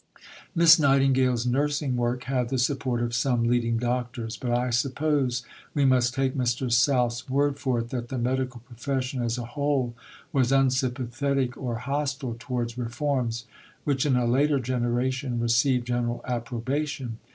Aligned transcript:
Miss 0.55 0.79
Nightingale's 0.79 1.45
nursing 1.45 1.95
work 1.95 2.23
had 2.23 2.49
the 2.49 2.57
support 2.57 3.03
of 3.03 3.13
some 3.13 3.43
leading 3.43 3.77
doctors, 3.77 4.35
but 4.35 4.49
I 4.49 4.71
suppose 4.71 5.43
we 5.75 5.85
must 5.85 6.15
take 6.15 6.33
Mr. 6.33 6.71
South's 6.71 7.29
word 7.29 7.59
for 7.59 7.77
it 7.77 7.91
that 7.91 8.07
the 8.09 8.17
medical 8.17 8.61
profession 8.61 9.21
as 9.21 9.37
a 9.37 9.45
whole 9.45 9.93
was 10.33 10.51
unsympathetic 10.51 11.55
or 11.55 11.75
hostile 11.75 12.35
towards 12.39 12.79
reforms 12.79 13.45
which 13.83 14.03
in 14.03 14.15
a 14.15 14.25
later 14.25 14.59
generation 14.59 15.39
received 15.39 15.85
general 15.85 16.25
approbation. 16.27 17.19